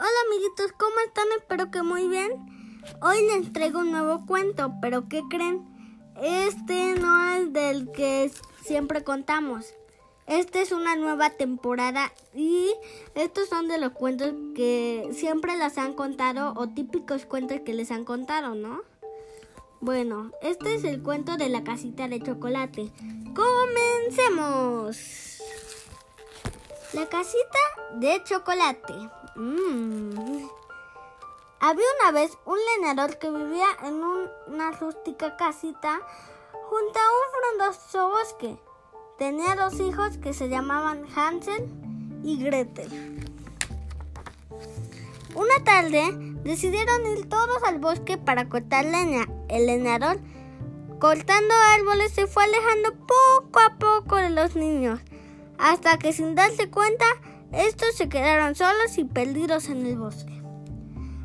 Hola 0.00 0.08
amiguitos, 0.28 0.72
¿cómo 0.78 0.94
están? 1.04 1.26
Espero 1.36 1.70
que 1.70 1.82
muy 1.82 2.08
bien. 2.08 2.32
Hoy 3.02 3.22
les 3.26 3.52
traigo 3.52 3.80
un 3.80 3.92
nuevo 3.92 4.24
cuento, 4.24 4.72
pero 4.80 5.10
¿qué 5.10 5.20
creen? 5.28 5.62
Este 6.22 6.94
no 6.94 7.34
es 7.34 7.52
del 7.52 7.92
que 7.92 8.32
siempre 8.62 9.04
contamos. 9.04 9.74
Esta 10.26 10.62
es 10.62 10.72
una 10.72 10.96
nueva 10.96 11.28
temporada 11.28 12.10
y 12.34 12.72
estos 13.14 13.50
son 13.50 13.68
de 13.68 13.76
los 13.76 13.92
cuentos 13.92 14.32
que 14.56 15.06
siempre 15.12 15.54
les 15.58 15.76
han 15.76 15.92
contado 15.92 16.54
o 16.56 16.66
típicos 16.66 17.26
cuentos 17.26 17.60
que 17.60 17.74
les 17.74 17.90
han 17.90 18.06
contado, 18.06 18.54
¿no? 18.54 18.80
Bueno, 19.80 20.30
este 20.40 20.76
es 20.76 20.84
el 20.84 21.02
cuento 21.02 21.36
de 21.36 21.50
la 21.50 21.62
casita 21.62 22.08
de 22.08 22.22
chocolate. 22.22 22.90
¡Comencemos! 23.34 24.96
La 26.94 27.06
casita 27.06 27.58
de 27.96 28.24
chocolate. 28.24 28.94
Mm. 29.36 30.48
Había 31.60 31.84
una 32.00 32.12
vez 32.12 32.36
un 32.46 32.58
leñador 32.76 33.18
que 33.18 33.30
vivía 33.30 33.66
en 33.84 34.02
una 34.46 34.70
rústica 34.72 35.36
casita 35.36 36.00
junto 36.52 36.98
a 36.98 37.10
un 37.12 37.58
frondoso 37.58 38.08
bosque. 38.08 38.56
Tenía 39.18 39.54
dos 39.56 39.78
hijos 39.80 40.16
que 40.18 40.32
se 40.32 40.48
llamaban 40.48 41.04
Hansel 41.14 41.68
y 42.24 42.42
Gretel. 42.42 43.24
Una 45.34 45.62
tarde 45.64 46.08
decidieron 46.42 47.06
ir 47.06 47.28
todos 47.28 47.62
al 47.64 47.78
bosque 47.78 48.16
para 48.16 48.48
cortar 48.48 48.86
leña. 48.86 49.26
El 49.48 49.66
leñador, 49.66 50.18
cortando 50.98 51.54
árboles, 51.76 52.12
se 52.12 52.26
fue 52.26 52.44
alejando 52.44 52.94
poco 53.06 53.60
a 53.60 53.78
poco 53.78 54.16
de 54.16 54.30
los 54.30 54.56
niños 54.56 55.00
hasta 55.60 55.98
que 55.98 56.12
sin 56.12 56.34
darse 56.34 56.70
cuenta, 56.70 57.04
estos 57.52 57.94
se 57.94 58.08
quedaron 58.08 58.54
solos 58.54 58.96
y 58.98 59.04
perdidos 59.04 59.68
en 59.68 59.86
el 59.86 59.98
bosque. 59.98 60.40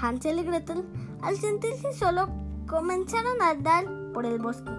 Hansel 0.00 0.38
y 0.38 0.42
Gretel, 0.44 0.84
al 1.22 1.36
sentirse 1.36 1.92
solos, 1.92 2.28
comenzaron 2.66 3.40
a 3.42 3.50
andar 3.50 3.86
por 4.12 4.26
el 4.26 4.38
bosque 4.38 4.70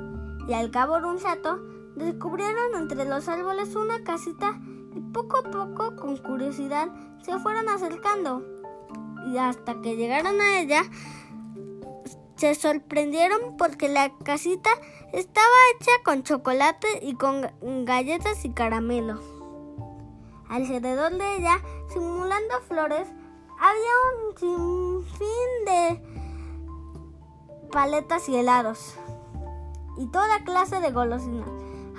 y 0.47 0.53
al 0.53 0.71
cabo 0.71 0.99
de 0.99 1.07
un 1.07 1.19
rato 1.19 1.59
descubrieron 1.95 2.75
entre 2.75 3.05
los 3.05 3.27
árboles 3.27 3.75
una 3.75 4.03
casita 4.03 4.59
y 4.95 4.99
poco 4.99 5.37
a 5.37 5.51
poco, 5.51 5.95
con 5.95 6.17
curiosidad, 6.17 6.89
se 7.21 7.37
fueron 7.39 7.69
acercando. 7.69 8.43
Y 9.27 9.37
hasta 9.37 9.81
que 9.81 9.95
llegaron 9.95 10.39
a 10.39 10.59
ella, 10.59 10.83
se 12.35 12.55
sorprendieron 12.55 13.57
porque 13.57 13.89
la 13.89 14.11
casita 14.23 14.69
estaba 15.11 15.47
hecha 15.75 15.91
con 16.03 16.23
chocolate 16.23 16.87
y 17.01 17.15
con 17.15 17.41
galletas 17.85 18.45
y 18.45 18.51
caramelo. 18.51 19.36
Alrededor 20.49 21.13
de 21.17 21.35
ella, 21.37 21.61
simulando 21.89 22.61
flores, 22.67 23.07
había 23.59 23.93
un 24.13 24.37
sinfín 24.37 25.65
de 25.65 26.01
paletas 27.71 28.29
y 28.29 28.35
helados 28.35 28.95
y 29.97 30.05
toda 30.07 30.43
clase 30.43 30.79
de 30.79 30.91
golosinas. 30.91 31.49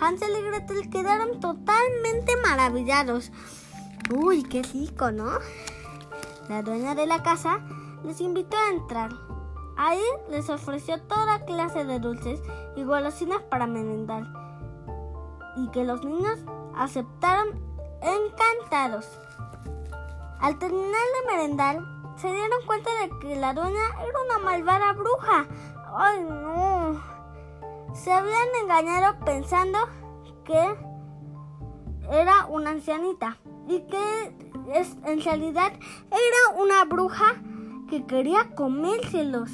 Hansel 0.00 0.36
y 0.38 0.42
Gretel 0.42 0.90
quedaron 0.90 1.40
totalmente 1.40 2.36
maravillados. 2.42 3.32
Uy, 4.14 4.44
qué 4.44 4.62
rico, 4.62 5.10
¿no? 5.10 5.26
La 6.48 6.62
dueña 6.62 6.94
de 6.94 7.06
la 7.06 7.22
casa 7.22 7.60
les 8.04 8.20
invitó 8.20 8.56
a 8.56 8.70
entrar. 8.70 9.10
Ahí 9.76 10.02
les 10.30 10.48
ofreció 10.48 11.00
toda 11.02 11.44
clase 11.44 11.84
de 11.84 11.98
dulces 11.98 12.40
y 12.76 12.84
golosinas 12.84 13.42
para 13.42 13.66
merendar. 13.66 14.24
Y 15.56 15.68
que 15.70 15.84
los 15.84 16.04
niños 16.04 16.38
aceptaron 16.76 17.60
encantados. 18.02 19.06
Al 20.40 20.58
terminar 20.58 20.84
de 20.90 21.32
merendar, 21.32 21.78
se 22.16 22.28
dieron 22.28 22.66
cuenta 22.66 22.90
de 23.00 23.18
que 23.20 23.36
la 23.36 23.54
dueña 23.54 23.84
era 24.02 24.22
una 24.24 24.38
malvada 24.38 24.92
bruja. 24.92 25.46
¡Ay, 25.96 26.20
no! 26.20 27.00
Se 27.94 28.12
habían 28.12 28.48
engañado 28.62 29.18
pensando 29.24 29.78
que 30.44 30.76
era 32.10 32.46
una 32.46 32.70
ancianita 32.70 33.38
y 33.66 33.80
que 33.80 34.34
en 35.04 35.22
realidad 35.22 35.72
era 36.10 36.62
una 36.62 36.84
bruja 36.84 37.36
que 37.88 38.04
quería 38.06 38.54
comérselos. 38.54 39.50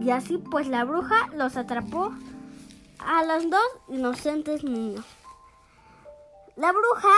Y 0.00 0.10
así 0.10 0.38
pues 0.38 0.68
la 0.68 0.84
bruja 0.84 1.28
los 1.34 1.56
atrapó 1.56 2.12
a 2.98 3.24
los 3.24 3.50
dos 3.50 3.66
inocentes 3.88 4.64
niños. 4.64 5.04
La 6.56 6.72
bruja 6.72 7.08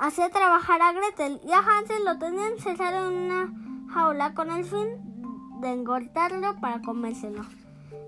hacía 0.00 0.30
trabajar 0.30 0.80
a 0.80 0.92
Gretel 0.92 1.40
y 1.44 1.52
a 1.52 1.58
Hansel 1.58 2.04
lo 2.04 2.18
tenían 2.18 2.52
encerrado 2.52 3.10
en 3.10 3.16
una 3.16 3.52
jaula 3.92 4.34
con 4.34 4.50
el 4.50 4.64
fin 4.64 5.60
de 5.60 5.68
engordarlo 5.68 6.58
para 6.60 6.80
comérselo. 6.80 7.42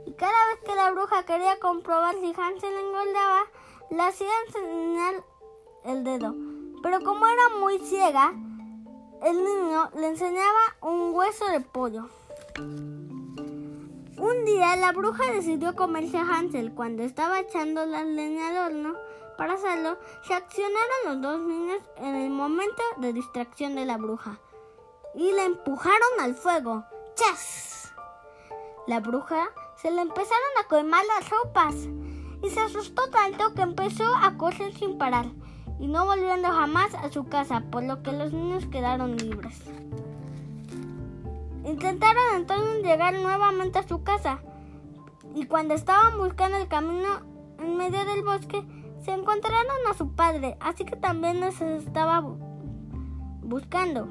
Y 0.06 0.12
cada 0.14 0.46
vez 0.48 0.60
que 0.64 0.74
la 0.74 0.90
bruja 0.90 1.24
quería 1.24 1.60
comprobar 1.60 2.14
si 2.14 2.32
Hansel 2.34 2.74
engordaba, 2.74 3.42
le 3.90 4.02
hacían 4.02 4.30
enseñar 4.46 5.24
el 5.84 6.02
dedo. 6.02 6.34
Pero 6.82 7.00
como 7.04 7.26
era 7.26 7.60
muy 7.60 7.78
ciega, 7.78 8.32
el 9.22 9.44
niño 9.44 9.90
le 9.94 10.08
enseñaba 10.08 10.60
un 10.80 11.14
hueso 11.14 11.46
de 11.48 11.60
pollo. 11.60 12.08
Un 14.22 14.44
día 14.44 14.76
la 14.76 14.92
bruja 14.92 15.32
decidió 15.32 15.74
comerse 15.74 16.16
a 16.16 16.20
Hansel 16.20 16.74
cuando 16.74 17.02
estaba 17.02 17.40
echando 17.40 17.84
la 17.84 18.04
leña 18.04 18.50
al 18.50 18.56
horno 18.58 18.94
para 19.36 19.54
hacerlo, 19.54 19.98
se 20.22 20.32
accionaron 20.32 21.06
los 21.06 21.20
dos 21.20 21.40
niños 21.40 21.82
en 21.96 22.14
el 22.14 22.30
momento 22.30 22.80
de 22.98 23.12
distracción 23.12 23.74
de 23.74 23.84
la 23.84 23.96
bruja 23.96 24.38
y 25.16 25.32
la 25.32 25.42
empujaron 25.42 26.20
al 26.20 26.36
fuego. 26.36 26.84
¡Chas! 27.16 27.92
La 28.86 29.00
bruja 29.00 29.50
se 29.74 29.90
le 29.90 30.02
empezaron 30.02 30.52
a 30.60 30.68
quemar 30.68 31.04
las 31.04 31.28
ropas 31.28 31.74
y 32.44 32.48
se 32.48 32.60
asustó 32.60 33.10
tanto 33.10 33.54
que 33.54 33.62
empezó 33.62 34.04
a 34.14 34.38
correr 34.38 34.72
sin 34.72 34.98
parar 34.98 35.26
y 35.80 35.88
no 35.88 36.06
volviendo 36.06 36.46
jamás 36.46 36.94
a 36.94 37.10
su 37.10 37.24
casa, 37.24 37.64
por 37.72 37.82
lo 37.82 38.04
que 38.04 38.12
los 38.12 38.32
niños 38.32 38.66
quedaron 38.66 39.16
libres. 39.16 39.60
Intentaron 41.72 42.22
entonces 42.36 42.82
llegar 42.82 43.14
nuevamente 43.14 43.78
a 43.78 43.88
su 43.88 44.04
casa 44.04 44.40
y 45.34 45.46
cuando 45.46 45.72
estaban 45.72 46.18
buscando 46.18 46.58
el 46.58 46.68
camino 46.68 47.08
en 47.58 47.78
medio 47.78 48.04
del 48.04 48.22
bosque, 48.22 48.62
se 49.02 49.12
encontraron 49.12 49.66
a 49.90 49.94
su 49.94 50.14
padre, 50.14 50.58
así 50.60 50.84
que 50.84 50.96
también 50.96 51.40
nos 51.40 51.62
estaba 51.62 52.22
buscando. 53.40 54.06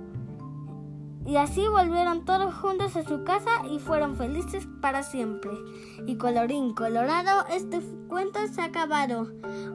Y 1.23 1.35
así 1.37 1.67
volvieron 1.67 2.25
todos 2.25 2.51
juntos 2.51 2.95
a 2.95 3.03
su 3.03 3.23
casa 3.23 3.51
y 3.69 3.77
fueron 3.77 4.15
felices 4.15 4.67
para 4.81 5.03
siempre. 5.03 5.51
Y 6.07 6.15
colorín 6.15 6.73
colorado, 6.73 7.45
este 7.51 7.79
cuento 8.07 8.39
se 8.47 8.59
ha 8.59 8.65
acabado. 8.65 9.27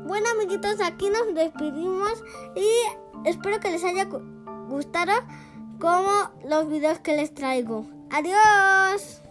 Bueno 0.08 0.26
amiguitos, 0.34 0.80
aquí 0.80 1.08
nos 1.08 1.32
despedimos 1.36 2.24
y 2.56 2.66
espero 3.28 3.60
que 3.60 3.70
les 3.70 3.84
haya 3.84 4.08
gustado 4.68 5.12
como 5.86 6.32
los 6.44 6.69
videos 6.69 6.98
que 6.98 7.14
les 7.14 7.32
traigo. 7.32 7.86
Adiós. 8.10 9.22